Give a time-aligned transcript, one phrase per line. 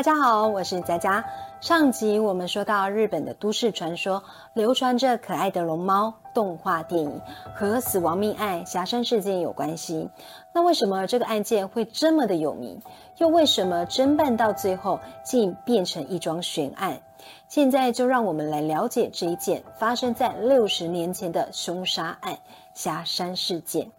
[0.00, 1.26] 大家好，我是佳佳。
[1.60, 7.20] 上集我们说到日本的都市传说，流传着可爱的龙猫动画电影
[7.54, 10.08] 和死亡命案霞山事件有关系。
[10.54, 12.80] 那为什么这个案件会这么的有名？
[13.18, 17.02] 又为什么侦办到最后竟变成一桩悬案？
[17.48, 22.38] 现在就让我们来了解这一件发生在六十年前的凶杀案
[22.72, 23.90] 霞山事件。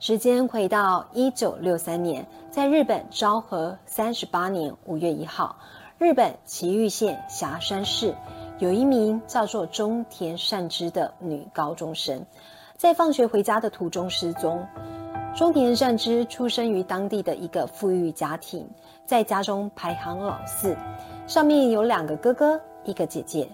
[0.00, 5.58] 时间回到一九六三年，在日本昭和三十八年五月一号，
[5.98, 8.14] 日本崎玉县霞山市
[8.60, 12.24] 有一名叫做中田善之的女高中生，
[12.78, 14.66] 在放学回家的途中失踪。
[15.34, 18.68] 中田善之出生于当地的一个富裕家庭，
[19.06, 20.76] 在家中排行老四，
[21.26, 23.48] 上面有两个哥哥，一个姐姐。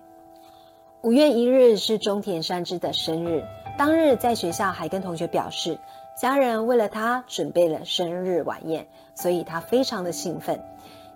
[1.03, 3.45] 五月一日是中田善之的生日，
[3.79, 5.79] 当日在学校还跟同学表示，
[6.21, 10.61] 家人为了他准备了生日晚宴，所以他非常的兴奋。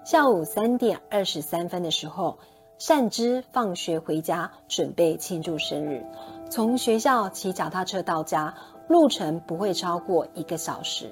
[0.05, 2.39] 下午三点二十三分的时候，
[2.79, 6.07] 善之放学回家，准备庆祝生日，
[6.51, 8.55] 从学校骑脚踏车到家。
[8.89, 11.07] 路程不会超过一个小时，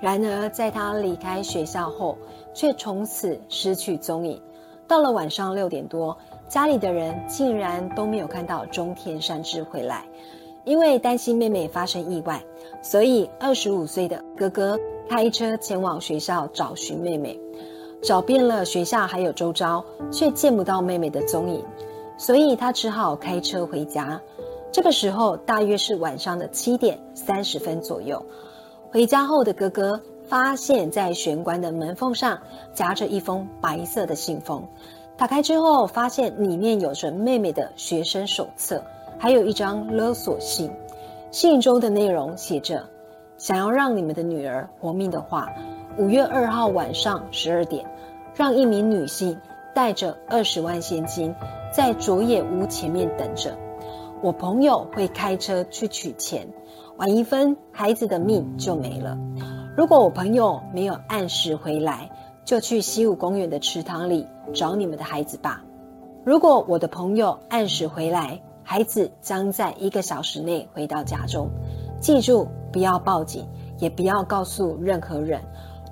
[0.00, 2.16] 然而在他离开学校后，
[2.54, 4.40] 却从此失去踪影。
[4.86, 6.16] 到了晚上六点多，
[6.48, 10.04] 家里的人竟然都没有看到中田善之回来。
[10.64, 12.42] 因为担心妹妹发生意外，
[12.82, 17.38] 所以二十五岁的哥哥开车前往学校找寻妹妹，
[18.02, 21.64] 找遍了学校还有周遭，却见不到妹妹的踪影，
[22.18, 24.20] 所以他只好开车回家。
[24.70, 28.24] 这个时候大约是晚上的七点三十分左右，
[28.90, 32.38] 回家后的哥哥发现，在玄关的门缝上
[32.74, 34.62] 夹着一封白色的信封。
[35.16, 38.80] 打开之后，发现里面有着妹妹的学生手册，
[39.18, 40.70] 还有一张勒索信。
[41.30, 42.84] 信中的内容写着
[43.36, 45.50] ：“想要让你们的女儿活命的话，
[45.96, 47.84] 五月二号晚上十二点，
[48.34, 49.36] 让一名女性
[49.74, 51.34] 带着二十万现金，
[51.72, 53.56] 在佐野屋前面等着。”
[54.20, 56.48] 我朋友会开车去取钱，
[56.96, 59.16] 晚一分，孩子的命就没了。
[59.76, 62.10] 如果我朋友没有按时回来，
[62.44, 65.62] 就去西武公园的池塘里找你们的孩子吧。
[66.24, 71.48] 如果我的朋友按时回来，孩子将在一个小时内回到家中。
[72.00, 73.46] 记住，不要报警，
[73.78, 75.40] 也不要告诉任何人。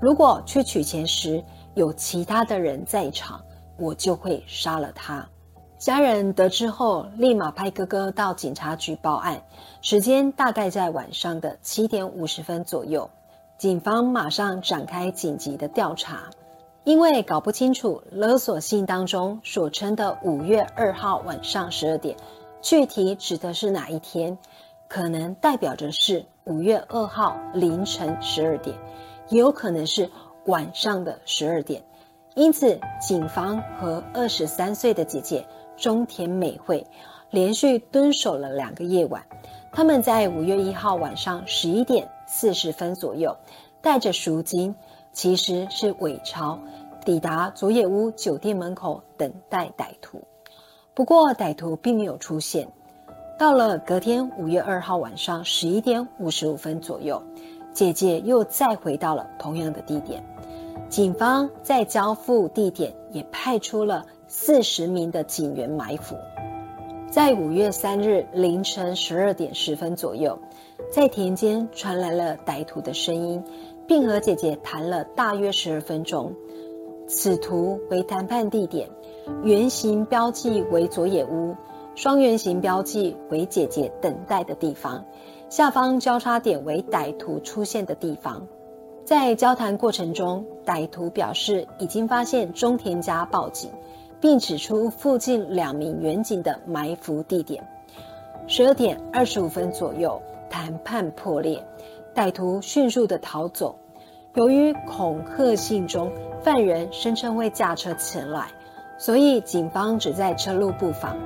[0.00, 1.42] 如果去取钱时
[1.74, 3.40] 有其他的人在场，
[3.78, 5.26] 我就会杀了他。
[5.78, 9.42] 家人得知后，立马派哥哥到警察局报案。
[9.82, 13.10] 时间大概在晚上的七点五十分左右，
[13.58, 16.30] 警方马上展开紧急的调查。
[16.84, 22.16] 因为搞不清楚勒索信当中所称的五月二号晚上十二点，
[22.62, 24.38] 具体指的是哪一天，
[24.88, 28.78] 可能代表着是五月二号凌晨十二点，
[29.28, 30.10] 也有可能是
[30.46, 31.82] 晚上的十二点。
[32.36, 35.44] 因此，警方和二十三岁的姐姐。
[35.76, 36.86] 中田美惠
[37.28, 39.22] 连续蹲守了两个夜晚。
[39.72, 43.36] 他们在五月一号晚上十一点四十分左右，
[43.82, 44.74] 带着赎金，
[45.12, 46.58] 其实是伪钞，
[47.04, 50.22] 抵达佐野屋酒店门口等待歹徒。
[50.94, 52.66] 不过歹徒并没有出现。
[53.38, 57.22] 到了隔天五月二号晚上十一点五十五分左右，
[57.74, 60.24] 姐姐又再回到了同样的地点。
[60.88, 64.06] 警方在交付地点也派出了。
[64.28, 66.16] 四十名的警员埋伏，
[67.08, 70.40] 在五月三日凌晨十二点十分左右，
[70.90, 73.44] 在田间传来了歹徒的声音，
[73.86, 76.34] 并和姐姐谈了大约十二分钟。
[77.06, 78.90] 此图为谈判地点，
[79.44, 81.54] 圆形标记为佐野屋，
[81.94, 85.04] 双圆形标记为姐姐等待的地方，
[85.48, 88.48] 下方交叉点为歹徒出现的地方。
[89.06, 93.70] 在交谈过程中，歹徒表示已经发现中田家报警。
[94.20, 97.62] 并指出附近两名远警的埋伏地点。
[98.46, 101.62] 十二点二十五分左右，谈判破裂，
[102.14, 103.76] 歹徒迅速的逃走。
[104.34, 106.10] 由于恐吓信中
[106.42, 108.48] 犯人声称会驾车前来，
[108.98, 111.16] 所以警方只在车路布防，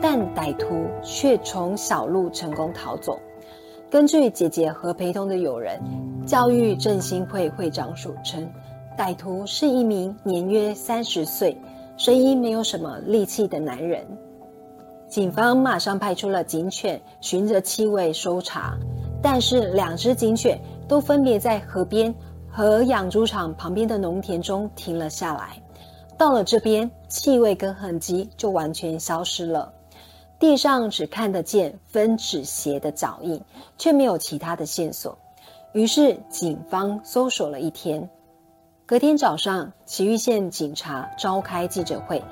[0.00, 3.18] 但歹徒却从小路成功逃走。
[3.90, 5.80] 根据姐姐和陪同的友人
[6.28, 8.46] 教育振兴会会长所称，
[8.98, 11.56] 歹徒是一名年约三十岁。
[11.96, 14.06] 声音没有什么力气的男人，
[15.08, 18.76] 警方马上派出了警犬，循着气味搜查，
[19.22, 22.14] 但是两只警犬都分别在河边
[22.46, 25.62] 和养猪场旁边的农田中停了下来。
[26.18, 29.72] 到了这边，气味跟痕迹就完全消失了。
[30.38, 33.40] 地上只看得见分趾鞋的脚印，
[33.78, 35.16] 却没有其他的线索。
[35.72, 38.08] 于是警方搜索了一天。
[38.86, 42.22] 隔天早上，祁玉县警察召开记者会，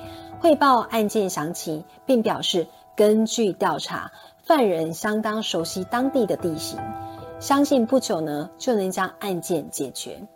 [0.40, 2.66] 汇报案件详情，并表示
[2.96, 4.10] 根据调查，
[4.44, 6.78] 犯人相当熟悉当地的地形，
[7.40, 10.26] 相信不久呢就能将案件解决。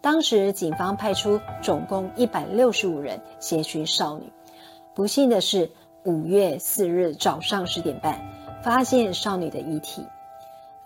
[0.00, 4.32] 当时警方派出总共一百六十五人协寻少女。
[4.94, 5.70] 不幸的是。
[6.04, 8.20] 五月四日早上十点半，
[8.62, 10.06] 发现少女的遗体。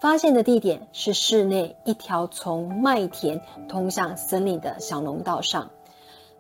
[0.00, 5.70] 发现的地点是室内一条从麦田通向森林的小农道上，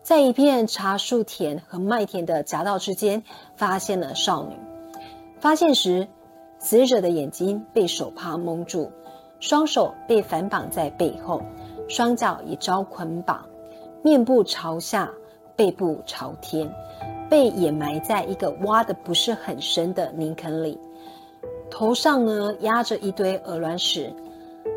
[0.02, 3.22] 在一片茶树田和麦田的夹道之间，
[3.56, 4.56] 发现了少女。
[5.40, 6.08] 发现时，
[6.58, 8.90] 死者的眼睛被手帕蒙住，
[9.40, 11.42] 双手被反绑在背后，
[11.86, 13.44] 双脚也遭捆绑，
[14.02, 15.10] 面部朝下，
[15.54, 16.72] 背部朝天。
[17.28, 20.76] 被掩埋在一个挖的不是很深的泥坑里，
[21.70, 24.12] 头上呢压着一堆鹅卵石。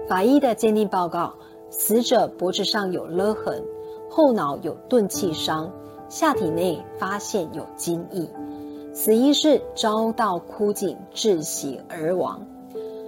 [0.07, 1.33] 法医的鉴定报告，
[1.69, 3.63] 死者脖子上有勒痕，
[4.09, 5.71] 后脑有钝器伤，
[6.09, 8.29] 下体内发现有精液，
[8.93, 12.45] 死因是遭到枯井窒息而亡。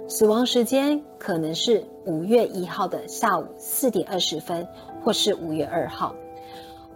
[0.08, 4.66] 死亡时间可能是五月一号的下午四点二十分，
[5.02, 6.14] 或是五月二号。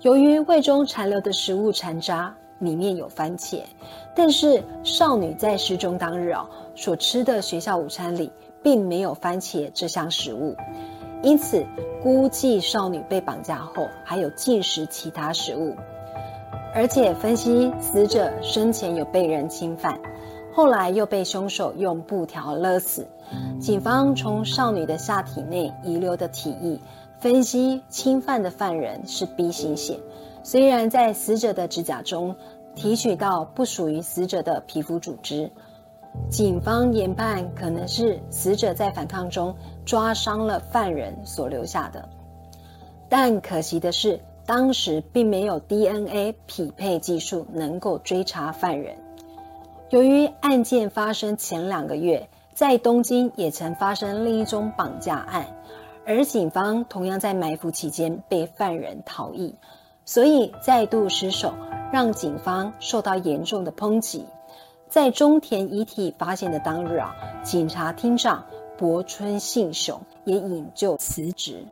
[0.00, 3.62] 由于胃中残留的食物残渣里面有番茄，
[4.14, 8.30] 但是少女在失踪当日啊所吃的学校午餐里
[8.62, 10.54] 并没有番茄这项食物，
[11.22, 11.66] 因此
[12.02, 15.74] 估计少女被绑架后还有进食其他食物，
[16.74, 19.98] 而且分析死者生前有被人侵犯，
[20.54, 23.08] 后来又被凶手用布条勒死。
[23.58, 26.78] 警方从少女的下体内遗留的体液。
[27.20, 29.98] 分析侵犯的犯人是 B 型血，
[30.42, 32.34] 虽然在死者的指甲中
[32.74, 35.50] 提取到不属于死者的皮肤组织，
[36.28, 39.54] 警方研判可能是死者在反抗中
[39.84, 42.08] 抓伤了犯人所留下的。
[43.08, 48.96] 但可惜的是，当时并没有 DNA 匹配技术能够追查犯人。
[49.90, 55.46] 由于案件发生前两个月，在东京也曾发生另一宗绑架案。
[56.06, 59.54] 而警方同样在埋伏期间被犯人逃逸，
[60.10, 61.54] 所以再度失手，
[61.92, 64.26] 让警方受到严重的抨击。
[64.88, 67.14] 在中田遗体发现的当日啊，
[67.44, 68.44] 警察厅长
[68.76, 71.64] 博春信雄也引咎辞职。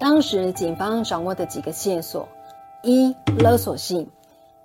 [0.00, 2.26] 当时警方掌握的几个线索：
[2.82, 4.08] 一、勒索信，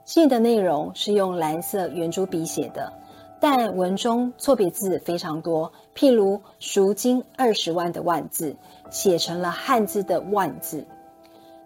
[0.05, 2.93] 信的内容是用蓝色圆珠笔写的。
[3.41, 8.55] 但文中错别字非常多，譬如“赎金二十万”的“万”字
[8.89, 10.87] 写成了汉字的“万”字。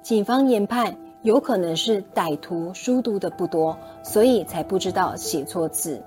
[0.08, 6.02] 警方研判，有可能是歹徒书读的不多，所以才不知道写错字。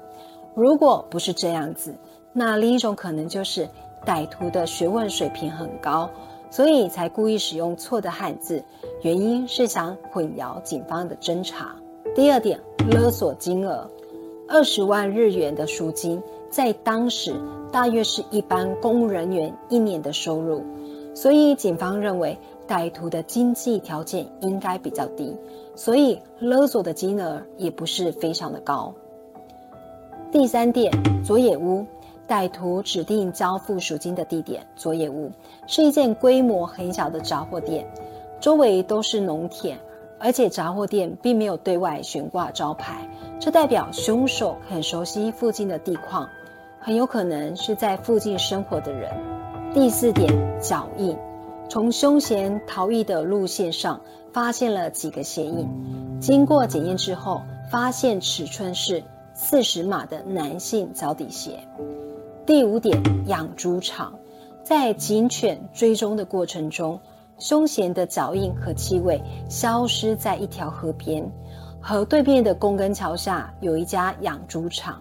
[0.55, 1.95] 如果不是这样子，
[2.33, 3.69] 那另一种可能就是
[4.07, 6.09] 歹徒的学问水平很高，
[6.51, 8.65] 所以才故意使用错的汉字，
[9.03, 11.77] 原因是想混淆警方的侦查。
[12.15, 12.59] 第二点，
[12.91, 13.87] 勒索金额。
[14.49, 17.35] 二十万日元的赎金，在当时
[17.71, 20.65] 大约是一般公务人员一年的收入，
[21.15, 22.39] 所以警方认为
[22.71, 25.37] 歹徒的经济条件应该比较低，
[25.75, 28.95] 所以勒索的金额也不是非常的高。
[30.31, 30.93] 第三点，
[31.25, 31.85] 佐野屋，
[32.29, 35.33] 歹徒指定交付赎金的地点，佐野屋
[35.67, 37.85] 是一件规模很小的杂货店，
[38.39, 39.77] 周围都是农田。
[40.21, 43.09] 而且杂货店并没有对外悬挂招牌，
[43.41, 46.29] 这代表凶手很熟悉附近的地况，
[46.79, 49.11] 很有可能是在附近生活的人。
[49.73, 50.31] 第四点，
[50.61, 51.17] 脚印，
[51.71, 54.01] 从凶嫌逃逸的路线上
[54.33, 55.69] 发现了几个鞋印，
[56.21, 59.01] 经过检验之后，发现尺寸是
[59.35, 61.61] 四十码的男性脚底鞋。
[62.45, 64.19] 第五点，养猪场，
[64.65, 66.99] 在警犬追踪的过程中。
[67.39, 71.25] 凶嫌的脚印和气味消失在一条河边，
[71.81, 75.01] 河对面的公根桥下有一家养猪场，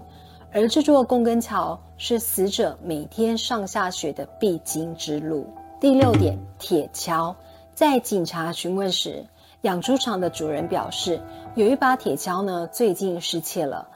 [0.53, 5.47] 而这座公根桥是死者每天上下学的必经之路。
[5.79, 7.35] 第六点，铁锹，
[7.73, 9.25] 在警察询问时，
[9.61, 11.21] 养猪场的主人表示，
[11.55, 13.87] 有一把铁锹呢，最近失窃了。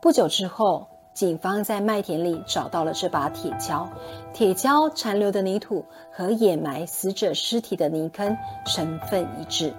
[0.00, 0.88] 不久之后。
[1.12, 3.88] 警方在麦田里找到了这把铁锹，
[4.32, 9.74] 铁锹残留的泥土和掩埋死者尸体的泥坑成分一致。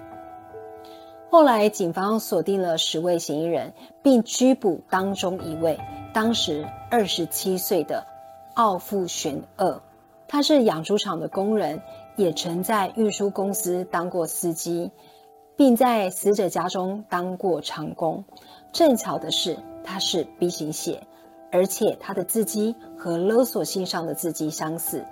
[1.30, 5.80] 后来，警方锁定了十位嫌疑人，并拘捕当中一位，
[6.12, 8.06] 当时二十七岁的
[8.54, 9.80] 奥富玄二。
[10.32, 11.82] 他是养猪场的工人，
[12.16, 14.90] 也曾在运输公司当过司机。
[15.54, 18.24] 并在死者家中当过长工。
[18.72, 21.06] 正巧的是，他是 B 型血，
[21.52, 25.04] 而且他的字迹和勒索信上的字迹相似，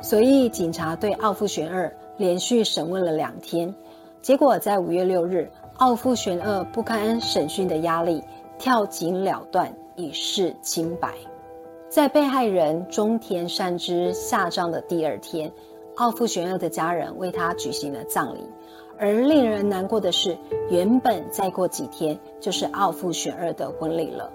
[0.00, 3.74] 所以警察对奥夫玄二连续审问了两天。
[4.22, 8.22] 结果在五月六日，奥夫玄二不堪审讯的压力，
[8.60, 11.12] 跳井了断，以示清白。
[11.90, 15.50] 在被害人中田善之下葬的第二天，
[15.96, 18.44] 奥夫玄二的家人为他举行了葬礼。
[18.96, 20.38] 而令人难过的是，
[20.70, 24.30] 原本再过几天就是奥夫玄二的婚礼了。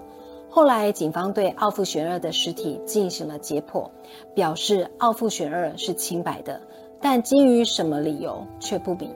[0.50, 3.88] 后来，警方对奥夫玄二的尸体进行了解剖，
[4.34, 6.60] 表示奥夫玄二是清白的，
[7.00, 9.14] 但基于什么理由却不明。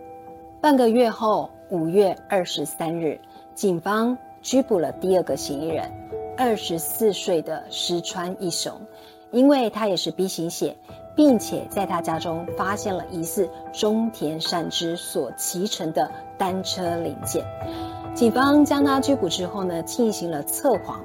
[0.63, 3.21] 半个月后，五月二十三日，
[3.55, 5.91] 警方拘捕了第二个嫌疑人，
[6.41, 8.73] 二十四岁的石川一雄，
[9.31, 10.75] 因为他也是 B 型血。
[11.17, 17.45] 并且在他家中发现了疑似中田善之所骑乘的单车零件。
[18.15, 21.05] 警方将他拘捕之后呢，进行了测谎，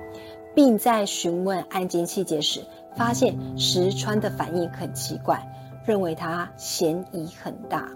[0.54, 2.63] 并在询问案件细节时，
[2.96, 5.46] 发现石川的反应很奇怪，
[5.84, 7.89] 认为他嫌疑很大。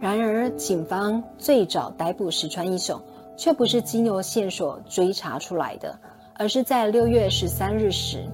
[0.00, 2.98] 然而，警方最早逮捕石川一雄，
[3.36, 5.98] 却不是经由线索追查出来的，
[6.38, 8.24] 而是在六月十三日时，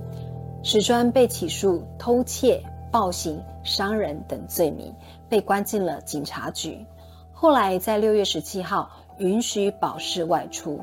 [0.62, 2.62] 石川被起诉偷窃。
[2.92, 4.94] 暴行、伤人等罪名，
[5.26, 6.84] 被关进了警察局。
[7.32, 10.78] 后来在六月十七号允许保释外出，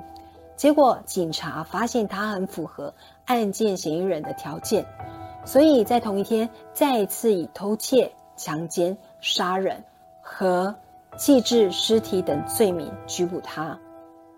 [0.56, 2.92] 结果警察发现他很符合
[3.26, 4.84] 案件嫌疑人的条件，
[5.46, 9.84] 所以在同一天再次以偷窃、强奸、杀人
[10.20, 10.74] 和
[11.16, 13.80] 弃置尸体等罪名拘捕他。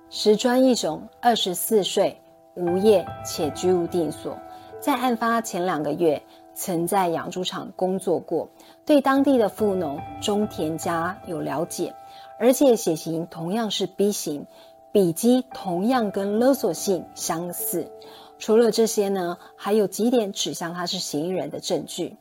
[0.10, 2.20] 石川一雄，二十四岁，
[2.56, 4.38] 无业且居无定所，
[4.80, 6.22] 在案发前两个月。
[6.54, 8.50] 曾在养猪场工作过，
[8.86, 11.96] 对当地的富农中田家有了解，
[12.38, 14.46] 而且血型同样是 B 型，
[14.92, 17.90] 笔迹同样跟勒索信相似。
[18.38, 22.18] 除了这些呢，还有几点指向他是嫌疑人的证据。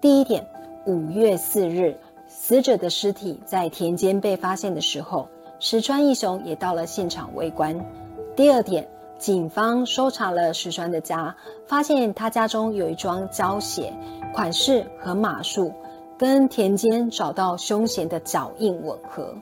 [0.00, 0.44] 第一点，
[0.84, 1.96] 五月四日，
[2.26, 5.28] 死者的尸体在田间被发现的时候，
[5.60, 7.86] 石川义雄也到了现场围观。
[8.34, 8.86] 第二点。
[9.20, 11.36] 警方搜查了石川的家，
[11.66, 13.92] 发现他家中有一双胶鞋，
[14.32, 15.70] 款式和码数
[16.18, 19.34] 跟田间找到凶嫌的脚印吻合。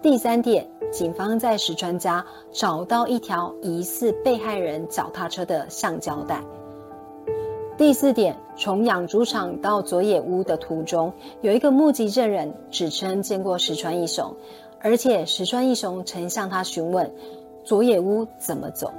[0.00, 6.42] 第三点，警方在石川家找到一条疑似被害人脚踏车的橡胶带。
[7.76, 11.12] 第四点，从养猪场到佐野屋的途中，
[11.42, 14.34] 有一个目击证人指称见过石川一雄，
[14.80, 17.12] 而且石川一雄曾向他询问。
[17.66, 18.92] 佐野屋怎么走？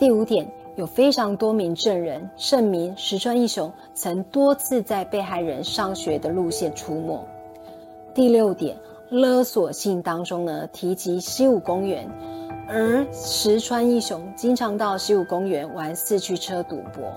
[0.00, 7.24] 第五点，有非常多名证人证明石川义雄曾多次在被害人上学的路线出没。
[8.12, 8.76] 第六点，
[9.10, 12.10] 勒索信当中呢提及西武公园，
[12.66, 17.12] 而石川义雄经常到西武公园玩四驱车赌博。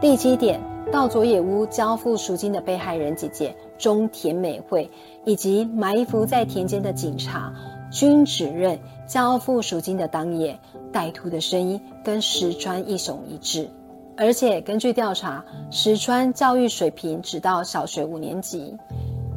[0.00, 0.60] 第七点，
[0.90, 4.90] 到佐野屋交付赎金的被害人姐姐中田美惠，
[5.24, 7.54] 以及埋伏在田间的警察。
[7.88, 10.58] 均指认交付赎金的当夜，
[10.92, 13.70] 歹徒的声音跟石川一雄一致，
[14.16, 18.76] 而且根据调查，石川教育水平只到小学五年级，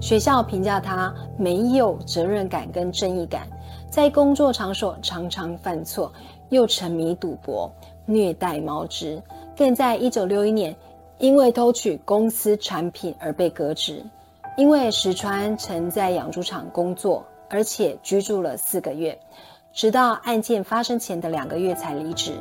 [0.01, 3.47] 学校评价他没有责任感跟正义感，
[3.91, 6.11] 在工作场所常常犯错，
[6.49, 7.71] 又沉迷赌博、
[8.07, 9.21] 虐待猫只，
[9.55, 10.75] 更在一九六一年
[11.19, 14.03] 因为偷取公司产品而被革职。
[14.57, 17.23] 因为石川曾在养猪场工作。
[17.51, 19.17] 而且居住了四个月，
[19.73, 22.33] 直到案件发生前的两个月才离职。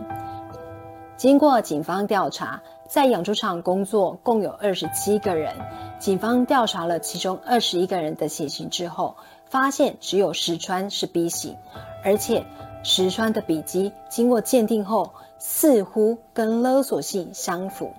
[1.16, 5.54] 经过警方调查，在养猪场工作共有二十七个人。
[5.98, 9.16] 警方调查了其中二十一个人的血型之后，
[9.46, 11.56] 发现只有石川是 B 型，
[12.04, 12.44] 而且
[12.84, 17.92] 石川的笔迹经过鉴定后，似乎跟勒索信相符。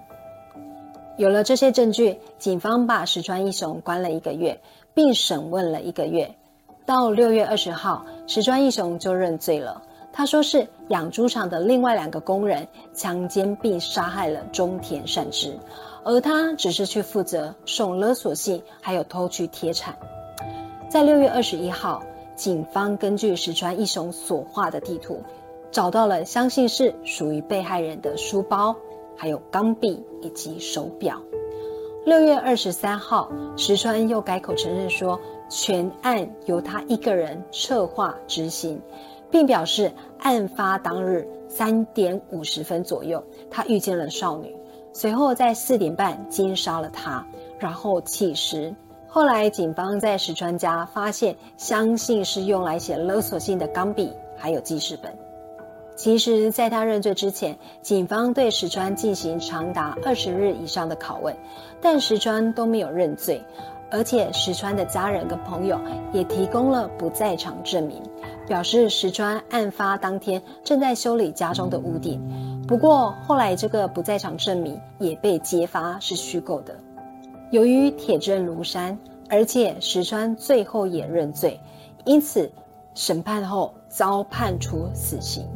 [1.17, 4.61] 有了这些证据，警方把石川一雄关了一个月，
[4.93, 6.35] 并审问了一个月。
[6.89, 9.79] 到六月二十号，石川义雄就认罪了。
[10.11, 15.55] 他说是养猪场的另外两个工人强奸并杀害了中田善之，
[16.03, 19.95] 而他只是去负责送勒索信，还有偷取铁铲。
[20.89, 22.01] 在六月二十一号，
[22.35, 25.21] 警方根据石川义雄所画的地图，
[25.69, 28.75] 找到了相信是属于被害人的书包、
[29.15, 31.21] 还有钢笔以及手表。
[32.03, 35.21] 六月二十三号，石川又改口承认说。
[35.49, 38.79] 全案由他一个人策划执行，
[39.31, 44.55] 并表示案发当日三点五十分左右，他遇见了少女，
[44.93, 47.25] 随后在四点半奸杀了她，
[47.57, 48.73] 然后弃尸。
[49.07, 55.11] 后来警方在石川家发现，相信是用来写勒索信的钢笔，还有记事本。
[55.95, 61.35] 其实，在他认罪之前，警方对石川进行长达二十日以上的拷问，
[61.81, 63.43] 但石川都没有认罪，
[63.91, 65.79] 而且石川的家人跟朋友
[66.13, 68.01] 也提供了不在场证明，
[68.47, 72.21] 表示石川案发当天正在修理家中的屋顶。
[72.67, 76.75] 不过，后来这个不在场证明也被揭发是虚构的。
[77.51, 81.59] 由于铁证如山，而且石川最后也认罪，
[82.05, 82.51] 因此
[82.93, 85.47] 审判后遭判处死刑。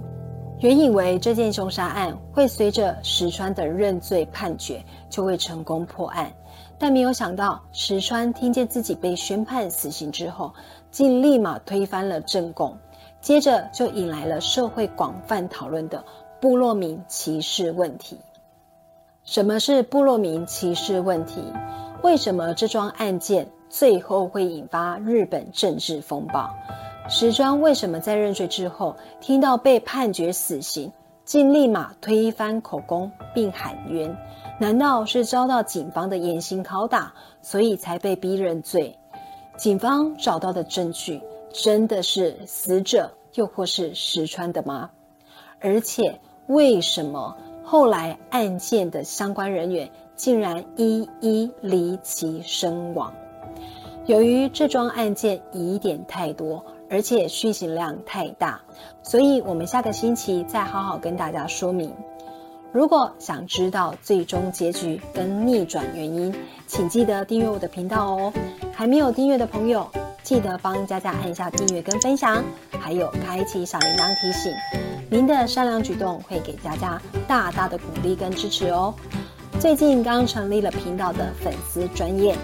[0.59, 6.31] 原以为这件凶杀案会随着石川的认罪判决就会成功破案，
[6.83, 10.53] 但没有想到石川听见自己被宣判死刑之后，
[10.91, 12.77] 竟立马推翻了正供，
[13.21, 16.03] 接着就引来了社会广泛讨论的
[16.41, 18.19] 部落民歧视问题。
[19.23, 21.41] 什么是部落民歧视问题？
[22.01, 26.53] 为什么这桩案件最后会引发日本政治风暴？
[27.07, 30.91] 石川为什么在认罪之后，听到被判决死刑，
[31.25, 34.17] 竟立马推翻口供并喊冤？
[34.59, 38.97] 难道是遭到警方的严刑拷打，所以才被逼认罪？
[39.57, 44.91] 警方找到的证据真的是死者，又或是石川的吗？
[45.59, 53.13] 而且，为什么后来案件的相关人员竟然一一离奇身亡？
[54.05, 56.65] 由于这桩案件疑点太多。
[56.93, 58.61] 而且续行量太大，
[59.01, 61.91] 所以我们下个星期再好好跟大家说明。
[62.71, 66.31] 如果想知道最终结局跟逆转原因，
[66.67, 68.31] 请记得订阅我的频道哦。
[68.71, 69.89] 还没有订阅的朋友，
[70.21, 72.43] 记得帮佳佳按一下订阅跟分享，
[72.79, 74.53] 还有开启小铃铛提醒。
[75.09, 78.93] 您的善良举动会给佳佳大大的鼓励跟支持哦。
[79.59, 82.37] 最近刚成立了频道的粉丝专业。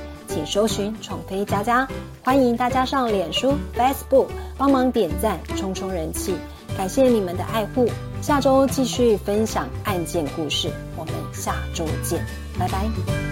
[0.45, 1.87] 搜寻宠妃佳佳，
[2.23, 4.27] 欢迎大家上脸书、Facebook
[4.57, 6.35] 帮忙点赞，冲冲人气，
[6.77, 7.87] 感谢你们的爱护。
[8.21, 12.25] 下周继续分享案件故事，我们下周见，
[12.57, 13.28] 拜拜。